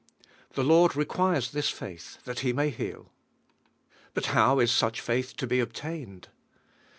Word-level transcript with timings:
The 0.55 0.63
Lord 0.63 0.95
requires 0.95 1.51
this 1.51 1.69
faith 1.69 2.23
that 2.23 2.39
He 2.39 2.53
may 2.53 2.71
heal. 2.71 3.11
But 4.15 4.25
how 4.33 4.57
is 4.57 4.71
such 4.71 4.99
faith 4.99 5.37
fo 5.39 5.45
be 5.45 5.59
obtained? 5.59 6.29